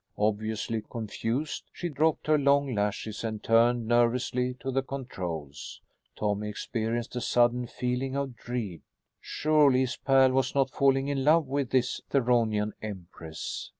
Obviously 0.17 0.81
confused, 0.81 1.65
she 1.71 1.87
dropped 1.87 2.25
her 2.25 2.39
long 2.39 2.73
lashes 2.73 3.23
and 3.23 3.43
turned 3.43 3.85
nervously 3.87 4.55
to 4.55 4.71
the 4.71 4.81
controls. 4.81 5.79
Tommy 6.15 6.49
experienced 6.49 7.15
a 7.15 7.21
sudden 7.21 7.67
feeling 7.67 8.15
of 8.15 8.35
dread. 8.35 8.81
Surely 9.19 9.81
his 9.81 9.97
pal 9.97 10.31
was 10.31 10.55
not 10.55 10.71
falling 10.71 11.07
in 11.07 11.23
love 11.23 11.45
with 11.45 11.69
this 11.69 12.01
Theronian 12.09 12.73
empress! 12.81 13.69